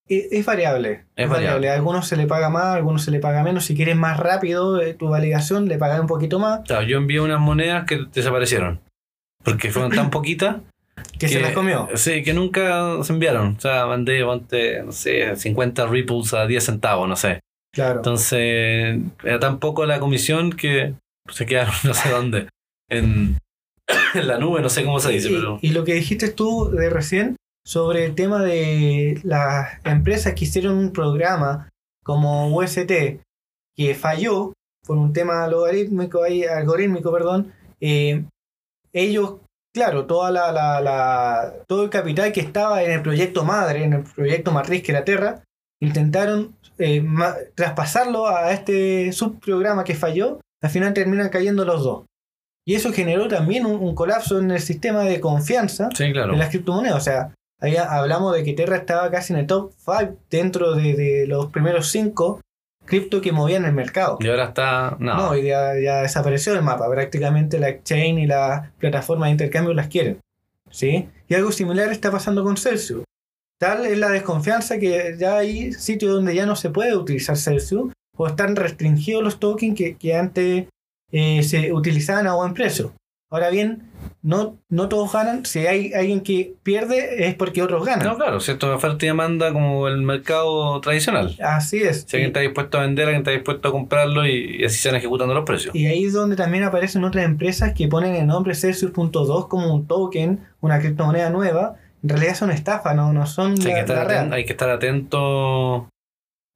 [0.07, 1.05] es variable.
[1.15, 1.69] Es variable.
[1.69, 3.65] A algunos se le paga más, a algunos se le paga menos.
[3.65, 6.61] Si quieres más rápido eh, tu validación, le pagas un poquito más.
[6.65, 8.81] Claro, yo envié unas monedas que desaparecieron.
[9.43, 10.57] Porque fueron tan poquitas
[11.17, 11.89] Que se las comió.
[11.95, 13.55] Sí, que nunca se enviaron.
[13.57, 17.39] O sea, mandé, ponte, no sé, 50 ripples a 10 centavos, no sé.
[17.73, 17.97] Claro.
[17.97, 20.93] Entonces, era tan poco la comisión que
[21.29, 22.49] se quedaron no sé dónde.
[22.89, 23.38] En,
[24.13, 25.59] en la nube, no sé cómo se dice, y, pero.
[25.61, 27.35] y lo que dijiste tú de recién
[27.65, 31.69] sobre el tema de las empresas que hicieron un programa
[32.03, 32.91] como UST
[33.75, 34.53] que falló
[34.85, 38.23] por un tema logarítmico, ahí, algorítmico, perdón, eh,
[38.93, 39.38] ellos,
[39.73, 43.93] claro, toda la, la- la- todo el capital que estaba en el proyecto madre, en
[43.93, 45.41] el proyecto matriz que era Terra,
[45.81, 47.03] intentaron eh,
[47.55, 52.06] traspasarlo a este subprograma que falló, al final terminan cayendo los dos.
[52.67, 56.32] Y eso generó también un, un colapso en el sistema de confianza Sí, claro.
[56.34, 56.97] de las criptomonedas.
[56.97, 60.95] O sea, ahí hablamos de que Terra estaba casi en el top 5 dentro de,
[60.95, 62.41] de los primeros 5
[62.86, 64.17] cripto que movían el mercado.
[64.19, 64.95] Y ahora está.
[64.99, 65.15] No.
[65.15, 66.89] No, y ya, ya desapareció del mapa.
[66.89, 70.19] Prácticamente la exchange y la plataforma de intercambio las quieren.
[70.71, 71.08] ¿Sí?
[71.28, 73.04] Y algo similar está pasando con Celsius.
[73.60, 77.93] Tal es la desconfianza que ya hay sitios donde ya no se puede utilizar Celsius
[78.17, 80.65] o están restringidos los tokens que, que antes
[81.12, 82.93] eh, se utilizaban a buen precio.
[83.32, 83.89] Ahora bien,
[84.21, 85.45] no, no todos ganan.
[85.45, 88.08] Si hay alguien que pierde es porque otros ganan.
[88.08, 91.36] No, claro, si esto es oferta y demanda como el mercado tradicional.
[91.43, 92.06] Así es.
[92.08, 94.89] Si alguien está dispuesto a vender, alguien está dispuesto a comprarlo y, y así se
[94.89, 95.75] van ejecutando los precios.
[95.75, 99.88] Y ahí es donde también aparecen otras empresas que ponen el nombre Celsius.2 como un
[99.88, 101.75] token, una criptomoneda nueva.
[102.04, 104.34] En realidad son estafas, no, no son Sí, hay, que estar la aten- real.
[104.34, 105.89] hay que estar atento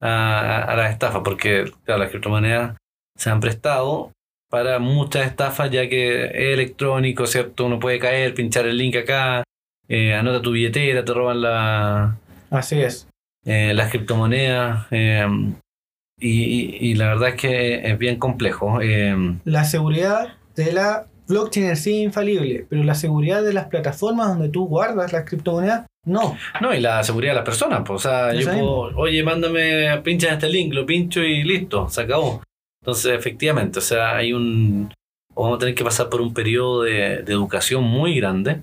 [0.01, 2.77] a, a- las estafas, porque claro, las criptomonedas
[3.17, 4.11] se han prestado
[4.49, 7.65] para muchas estafas, ya que es electrónico, ¿cierto?
[7.65, 9.43] Uno puede caer, pinchar el link acá,
[9.87, 12.17] eh, anota tu billetera, te roban la,
[12.49, 13.07] Así es.
[13.45, 14.87] eh, las criptomonedas.
[14.91, 15.27] eh,
[16.21, 18.81] y, y- y la verdad es que es bien complejo.
[18.81, 23.67] eh, La seguridad de la blockchain en sí es infalible, pero la seguridad de las
[23.67, 26.35] plataformas donde tú guardas las criptomonedas, no.
[26.59, 30.33] No, y la seguridad de las personas, pues, o sea, yo puedo, oye, mándame, pincha
[30.33, 32.41] este link, lo pincho y listo, se acabó.
[32.81, 34.91] Entonces, efectivamente, o sea, hay un,
[35.35, 38.61] vamos a tener que pasar por un periodo de, de educación muy grande.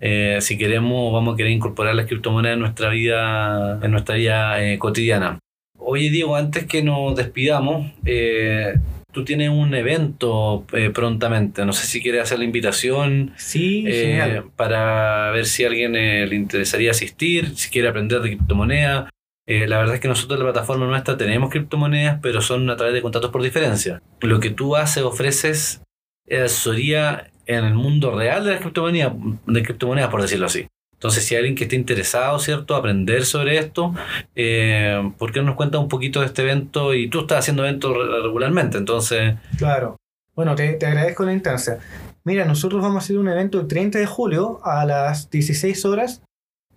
[0.00, 4.62] Eh, si queremos, vamos a querer incorporar las criptomonedas en nuestra vida, en nuestra vida
[4.62, 5.38] eh, cotidiana.
[5.78, 8.74] Oye, Diego, antes que nos despidamos, eh,
[9.12, 11.64] tú tienes un evento eh, prontamente.
[11.64, 16.26] No sé si quieres hacer la invitación Sí, eh, para ver si a alguien eh,
[16.26, 19.10] le interesaría asistir, si quiere aprender de criptomonedas.
[19.46, 22.76] Eh, la verdad es que nosotros en la plataforma nuestra tenemos criptomonedas, pero son a
[22.76, 24.02] través de contratos por diferencia.
[24.20, 25.80] Lo que tú haces, ofreces,
[26.26, 29.14] es asesoría en el mundo real de las criptomonedas,
[29.46, 30.66] de criptomonedas, por decirlo así.
[30.98, 33.94] Entonces, si hay alguien que esté interesado, ¿cierto?, aprender sobre esto,
[34.34, 36.92] eh, ¿por qué no nos cuentas un poquito de este evento?
[36.92, 39.96] Y tú estás haciendo eventos re- regularmente, entonces, Claro.
[40.34, 41.78] Bueno, te, te agradezco la instancia.
[42.24, 46.22] Mira, nosotros vamos a hacer un evento el 30 de julio a las 16 horas,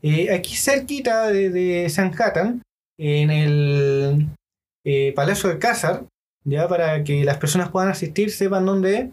[0.04, 2.62] eh, aquí cerquita de, de Sanhattan,
[3.00, 4.28] en el
[4.86, 6.04] eh, Palacio de Cázar,
[6.44, 9.10] ya para que las personas puedan asistir, sepan dónde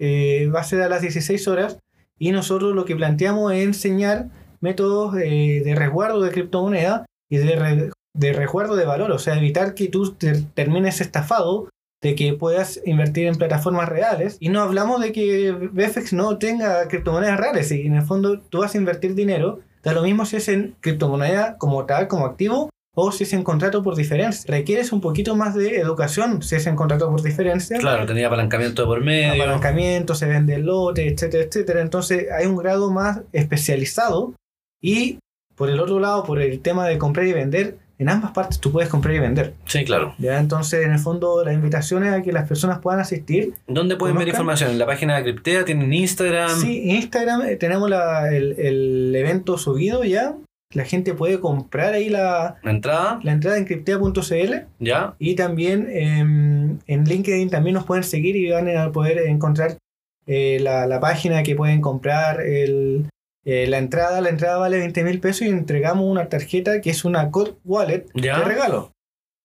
[0.00, 0.52] es.
[0.54, 1.78] Va a ser a las 16 horas
[2.20, 4.26] y nosotros lo que planteamos es enseñar
[4.60, 9.36] métodos eh, de resguardo de criptomoneda y de, re- de resguardo de valor, o sea,
[9.36, 11.68] evitar que tú te- termines estafado
[12.02, 14.36] de que puedas invertir en plataformas reales.
[14.40, 17.72] Y no hablamos de que BFX no tenga criptomonedas reales.
[17.72, 20.76] Y en el fondo tú vas a invertir dinero, da lo mismo si es en
[20.80, 24.44] criptomoneda como tal, como activo, o si es en contrato por diferencia.
[24.52, 27.78] Requieres un poquito más de educación si es en contrato por diferencia.
[27.78, 29.40] claro, tenía apalancamiento por medio.
[29.42, 31.80] Apalancamiento, se vende el lote, etcétera, etcétera.
[31.80, 34.34] Entonces hay un grado más especializado.
[34.82, 35.18] Y
[35.54, 38.70] por el otro lado, por el tema de comprar y vender, en ambas partes tú
[38.70, 39.54] puedes comprar y vender.
[39.64, 40.14] Sí, claro.
[40.18, 40.38] ¿ya?
[40.38, 43.54] Entonces, en el fondo, la invitación es a que las personas puedan asistir.
[43.66, 44.34] ¿Dónde pueden ver ¿Conozcan?
[44.42, 44.70] información?
[44.70, 45.64] ¿En la página de Criptea?
[45.64, 46.50] ¿Tienen Instagram?
[46.60, 50.36] Sí, en Instagram eh, tenemos la- el, el evento subido ya.
[50.74, 53.18] La gente puede comprar ahí la, ¿La entrada?
[53.22, 55.14] la entrada en criptea.cl ¿Ya?
[55.18, 59.78] y también em, en LinkedIn también nos pueden seguir y van a poder encontrar
[60.26, 63.06] eh, la, la página que pueden comprar el,
[63.50, 64.20] eh, la entrada.
[64.20, 68.04] La entrada vale 20 mil pesos y entregamos una tarjeta que es una Code Wallet
[68.14, 68.38] ¿Ya?
[68.38, 68.92] de regalo.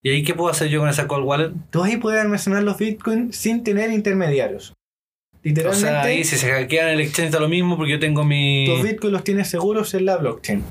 [0.02, 1.52] ¿Y ahí qué puedo hacer yo con esa call wallet?
[1.70, 4.72] Tú ahí puedes almacenar los bitcoins sin tener intermediarios.
[4.72, 4.74] O
[5.42, 8.66] Literalmente, sea, ahí si se hackean el exchange está lo mismo porque yo tengo mi...
[8.66, 10.64] tus bitcoins los tienes seguros en la blockchain.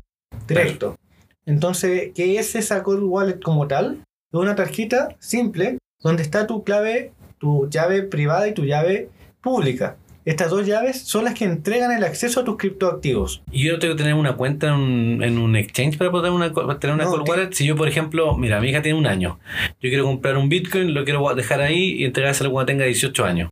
[0.46, 0.96] Directo.
[1.44, 4.04] Entonces, ¿qué es esa Cold Wallet como tal?
[4.32, 9.08] Es una tarjeta simple donde está tu clave, tu llave privada y tu llave
[9.42, 9.96] pública.
[10.24, 13.42] Estas dos llaves son las que entregan el acceso a tus criptoactivos.
[13.52, 16.50] Y yo tengo que tener una cuenta en un, en un exchange para poder una,
[16.52, 17.52] para tener una No, cold wallet.
[17.52, 19.38] Si yo, por ejemplo, mira, mi hija tiene un año.
[19.80, 23.50] Yo quiero comprar un Bitcoin, lo quiero dejar ahí y entregárselo cuando tenga 18 años.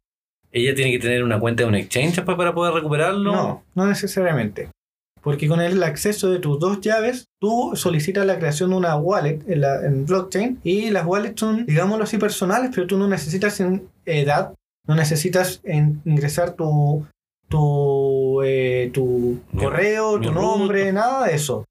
[0.50, 3.32] ¿Ella tiene que tener una cuenta en un exchange después para poder recuperarlo?
[3.32, 4.68] No, no necesariamente.
[5.22, 9.40] Porque con el acceso de tus dos llaves, tú solicitas la creación de una wallet
[9.46, 13.62] en, la, en blockchain y las wallets son, digámoslo así, personales, pero tú no necesitas
[14.04, 14.52] edad,
[14.86, 17.06] no necesitas en- ingresar tu,
[17.48, 21.64] tu, eh, tu Mi- correo, mi tu nombre, nada de eso.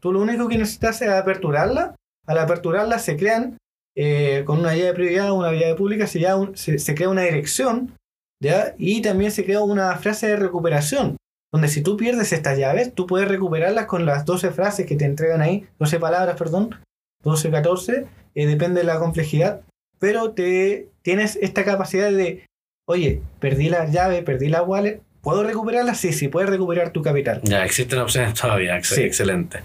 [0.00, 1.94] Tú lo único que necesitas es aperturarla.
[2.26, 3.56] Al aperturarla se crean
[3.98, 7.94] eh, con una llave privada, una llave pública, se, un- se, se crea una dirección
[8.42, 8.74] ¿ya?
[8.76, 11.16] y también se crea una frase de recuperación
[11.52, 15.06] donde si tú pierdes estas llaves, tú puedes recuperarlas con las 12 frases que te
[15.06, 16.74] entregan ahí, 12 palabras, perdón,
[17.22, 19.62] 12, 14, eh, depende de la complejidad,
[19.98, 22.44] pero te tienes esta capacidad de,
[22.86, 25.94] oye, perdí la llave, perdí la wallet, ¿puedo recuperarla?
[25.94, 27.40] Sí, sí, puedes recuperar tu capital.
[27.42, 28.82] Ya, existen opciones todavía.
[28.82, 29.02] Sí.
[29.02, 29.60] Excelente.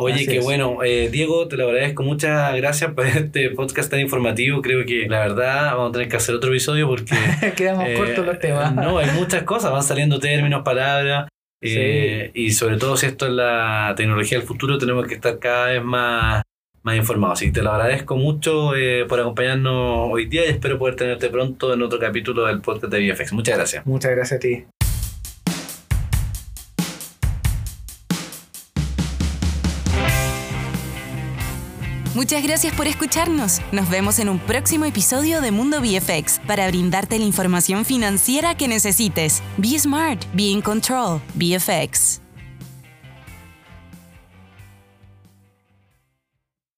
[0.00, 0.84] Oye, qué bueno.
[0.84, 2.04] Eh, Diego, te lo agradezco.
[2.04, 4.62] Muchas gracias por este podcast tan informativo.
[4.62, 7.16] Creo que la verdad vamos a tener que hacer otro episodio porque
[7.56, 8.72] Quedamos Eh, cortos los temas.
[8.74, 11.28] No, hay muchas cosas, van saliendo términos, palabras.
[11.60, 15.66] eh, y sobre todo si esto es la tecnología del futuro, tenemos que estar cada
[15.72, 16.42] vez más,
[16.82, 17.38] más informados.
[17.38, 21.28] Así que te lo agradezco mucho eh, por acompañarnos hoy día y espero poder tenerte
[21.28, 23.32] pronto en otro capítulo del podcast de VFX.
[23.32, 23.86] Muchas gracias.
[23.86, 24.64] Muchas gracias a ti.
[32.18, 33.60] Muchas gracias por escucharnos.
[33.70, 38.66] Nos vemos en un próximo episodio de Mundo VFX para brindarte la información financiera que
[38.66, 39.40] necesites.
[39.56, 41.20] Be smart, be in control.
[41.36, 42.27] VFX.